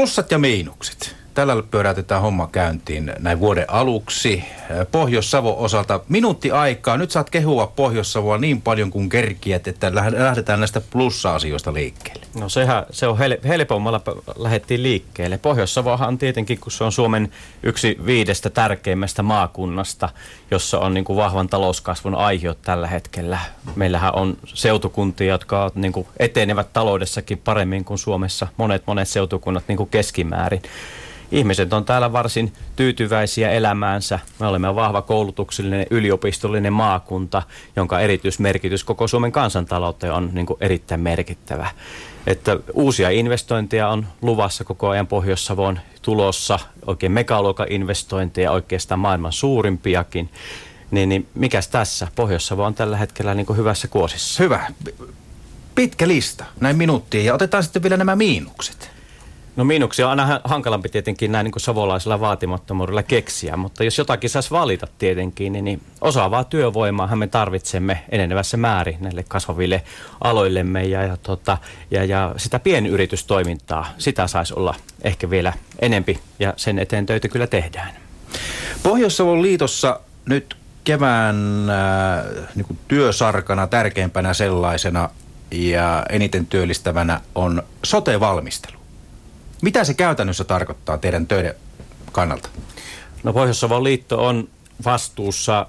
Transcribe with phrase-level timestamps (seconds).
[0.00, 1.19] Plussat ja miinukset.
[1.34, 4.44] Tällä pyöräytetään homma käyntiin näin vuoden aluksi.
[4.92, 6.96] Pohjois-Savo osalta minuutti aikaa.
[6.96, 12.26] Nyt saat kehua Pohjois-Savoa niin paljon kuin kerkiät, että lähdetään näistä plussa-asioista liikkeelle.
[12.40, 14.00] No sehän, se on hel- helpommalla
[14.36, 15.38] lähdettiin liikkeelle.
[15.38, 20.08] Pohjois-Savohan tietenkin, kun se on Suomen yksi viidestä tärkeimmästä maakunnasta,
[20.50, 23.38] jossa on niin kuin vahvan talouskasvun aiheut tällä hetkellä.
[23.76, 29.76] Meillähän on seutukuntia, jotka niin kuin etenevät taloudessakin paremmin kuin Suomessa monet monet seutukunnat niin
[29.76, 30.62] kuin keskimäärin
[31.32, 34.18] ihmiset on täällä varsin tyytyväisiä elämäänsä.
[34.38, 37.42] Me olemme vahva koulutuksellinen yliopistollinen maakunta,
[37.76, 41.70] jonka erityismerkitys koko Suomen kansantalouteen on niin erittäin merkittävä.
[42.26, 50.30] Että uusia investointeja on luvassa koko ajan Pohjois-Savoon tulossa, oikein megaluokan investointeja, oikeastaan maailman suurimpiakin.
[50.90, 52.08] Niin, niin mikäs tässä?
[52.14, 54.42] Pohjois-Savo on tällä hetkellä niin hyvässä kuosissa.
[54.42, 54.66] Hyvä.
[55.74, 57.24] Pitkä lista, näin minuuttiin.
[57.24, 58.99] Ja otetaan sitten vielä nämä miinukset.
[59.56, 64.50] No miinuksia on aina hankalampi tietenkin näin niin savolaisella vaatimattomuudella keksiä, mutta jos jotakin saisi
[64.50, 69.82] valita tietenkin, niin, niin osaavaa työvoimaa me tarvitsemme enenevässä määrin näille kasvaville
[70.20, 71.58] aloillemme ja, ja, tota,
[71.90, 77.46] ja, ja sitä pienyritystoimintaa, sitä saisi olla ehkä vielä enempi ja sen eteen töitä kyllä
[77.46, 77.92] tehdään.
[78.82, 85.08] Pohjois-Savon liitossa nyt kevään äh, niin työsarkana tärkeimpänä sellaisena
[85.50, 88.79] ja eniten työllistävänä on sote-valmistelu.
[89.62, 91.54] Mitä se käytännössä tarkoittaa teidän töiden
[92.12, 92.48] kannalta?
[93.22, 94.48] No Pohjois-Savon liitto on
[94.84, 95.66] vastuussa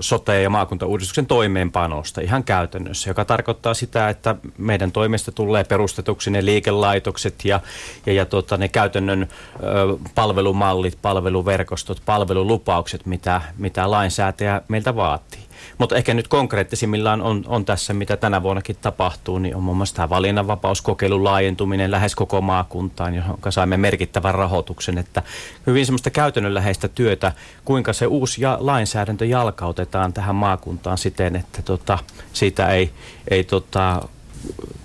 [0.00, 6.44] sote- ja maakuntauudistuksen toimeenpanosta ihan käytännössä, joka tarkoittaa sitä, että meidän toimesta tulee perustetuksi ne
[6.44, 7.60] liikelaitokset ja,
[8.06, 9.66] ja, ja tota, ne käytännön ö,
[10.14, 15.42] palvelumallit, palveluverkostot, palvelulupaukset, mitä, mitä lainsäätäjä meiltä vaatii.
[15.78, 19.94] Mutta ehkä nyt konkreettisimmillaan on, on tässä, mitä tänä vuonnakin tapahtuu, niin on muun muassa
[19.94, 24.98] tämä valinnanvapauskokeilun laajentuminen lähes koko maakuntaan, johon saimme merkittävän rahoituksen.
[24.98, 25.22] Että
[25.66, 27.32] hyvin semmoista käytännönläheistä työtä,
[27.64, 31.98] kuinka se uusi ja lainsäädäntö jalkautetaan tähän maakuntaan siten, että tota,
[32.32, 32.90] siitä ei,
[33.30, 34.08] ei tota,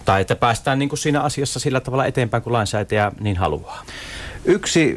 [0.06, 3.84] tai että päästään niin kuin siinä asiassa sillä tavalla eteenpäin, kun lainsäätäjä niin haluaa.
[4.46, 4.96] Yksi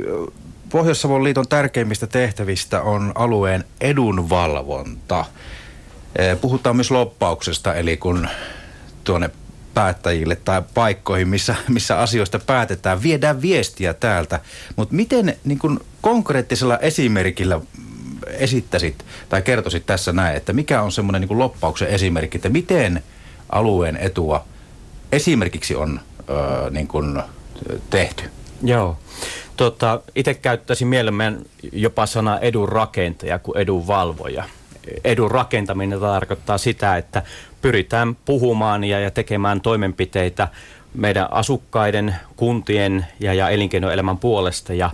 [0.71, 5.25] Pohjois-Savon liiton tärkeimmistä tehtävistä on alueen edunvalvonta.
[6.41, 8.28] Puhutaan myös loppauksesta, eli kun
[9.04, 9.31] tuonne
[9.75, 14.41] päättäjille tai paikkoihin, missä, missä asioista päätetään, viedään viestiä täältä.
[14.76, 17.60] Mutta miten niin kun konkreettisella esimerkillä
[18.26, 23.03] esittäisit tai kertoisit tässä näin, että mikä on semmoinen niin loppauksen esimerkki, että miten
[23.53, 24.44] alueen etua
[25.12, 26.00] esimerkiksi on
[26.31, 27.22] ö, niin kun
[27.91, 28.31] tehty?
[28.62, 28.99] Joo.
[29.56, 31.38] Tota, Itse käyttäisin mielemmän
[31.72, 34.44] jopa sanaa edun rakentaja kuin edun valvoja
[35.05, 37.23] edun rakentaminen tarkoittaa sitä, että
[37.63, 40.49] pyritään puhumaan ja, ja tekemään toimenpiteitä
[40.95, 44.75] meidän asukkaiden, kuntien ja, ja elinkeinoelämän puolesta.
[44.75, 44.91] Ja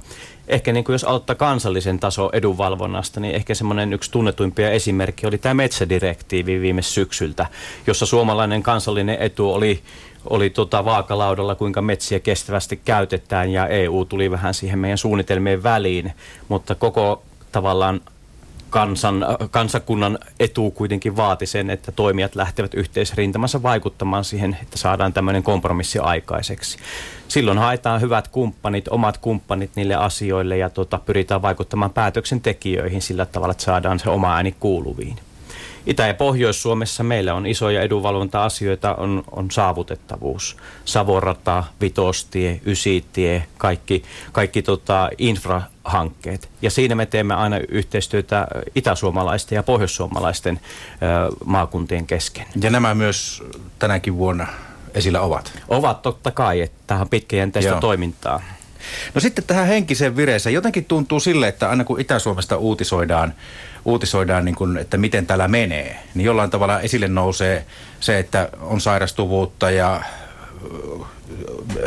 [0.49, 5.39] ehkä niin kuin jos aloittaa kansallisen taso edunvalvonnasta, niin ehkä semmoinen yksi tunnetuimpia esimerkki oli
[5.39, 7.47] tämä metsädirektiivi viime syksyltä,
[7.87, 9.83] jossa suomalainen kansallinen etu oli
[10.31, 16.13] oli tota vaakalaudalla, kuinka metsiä kestävästi käytetään ja EU tuli vähän siihen meidän suunnitelmien väliin,
[16.49, 17.23] mutta koko
[17.53, 18.01] tavallaan
[18.76, 25.42] kansan, kansakunnan etu kuitenkin vaati sen, että toimijat lähtevät yhteisrintamassa vaikuttamaan siihen, että saadaan tämmöinen
[25.42, 26.78] kompromissi aikaiseksi.
[27.28, 33.53] Silloin haetaan hyvät kumppanit, omat kumppanit niille asioille ja tota, pyritään vaikuttamaan päätöksentekijöihin sillä tavalla,
[33.53, 35.16] että saadaan se oma ääni kuuluviin.
[35.87, 40.56] Itä- ja Pohjois-Suomessa meillä on isoja edunvalvonta-asioita, on, on saavutettavuus.
[40.84, 45.10] Savorata, Vitostie, Ysitie, kaikki, kaikki tota,
[45.87, 46.49] infrahankkeet.
[46.63, 50.61] Ja siinä me teemme aina yhteistyötä itäsuomalaisten ja pohjoissuomalaisten
[51.45, 52.47] maakuntien kesken.
[52.61, 53.43] Ja nämä myös
[53.79, 54.47] tänäkin vuonna
[54.95, 55.53] esillä ovat?
[55.69, 57.81] Ovat totta kai, että tähän on pitkäjänteistä Joo.
[57.81, 58.43] toimintaa.
[59.15, 60.55] No sitten tähän henkiseen vireeseen.
[60.55, 63.35] Jotenkin tuntuu sille, että aina kun Itä-Suomesta uutisoidaan,
[63.85, 67.67] uutisoidaan niin kuin, että miten täällä menee, niin jollain tavalla esille nousee
[68.01, 70.01] se, että on sairastuvuutta ja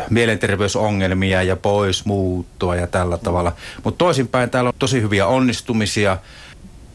[0.10, 3.52] mielenterveysongelmia ja pois muuttua ja tällä tavalla.
[3.84, 6.18] Mutta toisinpäin täällä on tosi hyviä onnistumisia,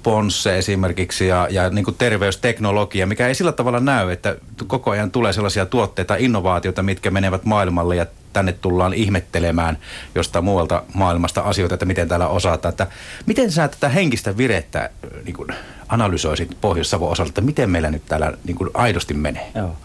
[0.03, 4.37] Ponsse esimerkiksi ja, ja niin kuin terveysteknologia, mikä ei sillä tavalla näy, että
[4.67, 9.79] koko ajan tulee sellaisia tuotteita, innovaatioita, mitkä menevät maailmalle ja tänne tullaan ihmettelemään
[10.15, 12.71] jostain muualta maailmasta asioita, että miten täällä osataan.
[12.71, 12.87] Että
[13.27, 14.91] miten sä tätä henkistä virettä
[15.25, 15.49] niin kuin
[15.89, 19.51] analysoisit Pohjois-Savon osalta, että miten meillä nyt täällä niin kuin aidosti menee?
[19.55, 19.77] Joo.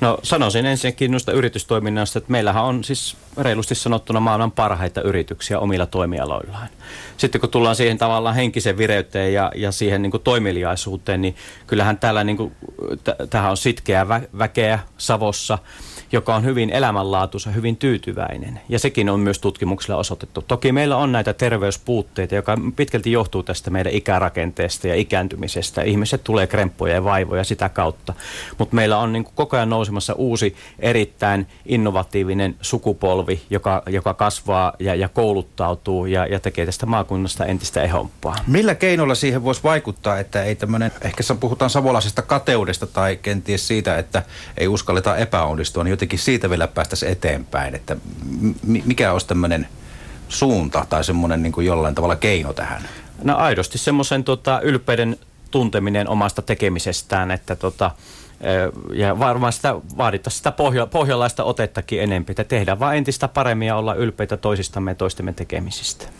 [0.00, 5.86] No sanoisin ensinnäkin noista yritystoiminnasta, että meillähän on siis reilusti sanottuna maailman parhaita yrityksiä omilla
[5.86, 6.68] toimialoillaan.
[7.16, 11.98] Sitten kun tullaan siihen tavallaan henkisen vireyteen ja, ja siihen niin kuin toimeliaisuuteen, niin kyllähän
[11.98, 12.52] täällä niin kuin,
[13.30, 15.58] tähän on sitkeää vä- väkeä Savossa
[16.12, 18.60] joka on hyvin elämänlaatuisa, hyvin tyytyväinen.
[18.68, 20.42] Ja sekin on myös tutkimuksella osoitettu.
[20.42, 25.82] Toki meillä on näitä terveyspuutteita, joka pitkälti johtuu tästä meidän ikärakenteesta ja ikääntymisestä.
[25.82, 28.14] Ihmiset tulee kremppuja ja vaivoja sitä kautta.
[28.58, 34.72] Mutta meillä on niin kuin koko ajan nousemassa uusi erittäin innovatiivinen sukupolvi, joka, joka kasvaa
[34.78, 38.36] ja, ja kouluttautuu ja, ja tekee tästä maakunnasta entistä ehompaa.
[38.46, 43.98] Millä keinoilla siihen voisi vaikuttaa, että ei tämmöinen, ehkä puhutaan savolaisesta kateudesta tai kenties siitä,
[43.98, 44.22] että
[44.58, 47.96] ei uskalleta epäonnistua, niin jotenkin siitä vielä päästäisiin eteenpäin, että
[48.84, 49.68] mikä olisi tämmöinen
[50.28, 52.82] suunta tai semmoinen niin kuin jollain tavalla keino tähän?
[53.22, 55.16] No aidosti semmoisen tota, ylpeyden
[55.50, 57.90] tunteminen omasta tekemisestään, että tota,
[58.92, 63.76] ja varmaan sitä vaadittaisiin sitä pohja, pohjalaista otettakin enempi, että tehdään vaan entistä paremmin ja
[63.76, 66.06] olla ylpeitä toisistamme ja toistemme tekemisistä.